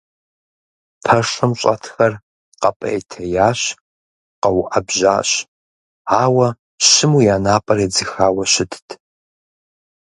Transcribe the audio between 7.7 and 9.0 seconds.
едзыхауэ щытт.